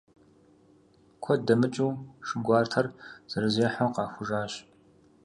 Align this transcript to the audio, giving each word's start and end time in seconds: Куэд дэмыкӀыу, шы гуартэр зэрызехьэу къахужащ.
Куэд 1.23 1.39
дэмыкӀыу, 1.47 1.91
шы 2.27 2.37
гуартэр 2.45 2.87
зэрызехьэу 3.31 3.93
къахужащ. 3.95 4.53